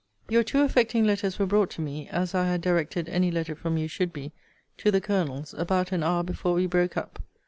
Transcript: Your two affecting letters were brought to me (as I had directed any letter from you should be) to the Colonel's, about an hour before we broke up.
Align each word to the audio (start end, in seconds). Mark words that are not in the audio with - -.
Your 0.29 0.43
two 0.43 0.61
affecting 0.63 1.03
letters 1.05 1.37
were 1.37 1.45
brought 1.45 1.69
to 1.69 1.79
me 1.81 2.09
(as 2.09 2.33
I 2.33 2.47
had 2.47 2.61
directed 2.61 3.07
any 3.07 3.29
letter 3.29 3.53
from 3.53 3.77
you 3.77 3.87
should 3.87 4.11
be) 4.11 4.31
to 4.77 4.89
the 4.89 4.99
Colonel's, 4.99 5.53
about 5.53 5.91
an 5.91 6.01
hour 6.01 6.23
before 6.23 6.55
we 6.55 6.65
broke 6.65 6.97
up. 6.97 7.21